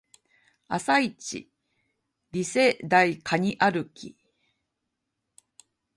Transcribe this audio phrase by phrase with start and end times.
[0.67, 1.51] 朝イチ
[2.31, 4.17] リセ台カニ歩き